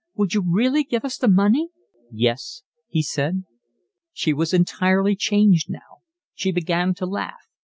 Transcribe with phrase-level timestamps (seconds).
[0.15, 1.69] Would you really give us the money?"
[2.11, 3.43] "Yes," he said.
[4.11, 6.01] She was entirely changed now.
[6.33, 7.45] She began to laugh.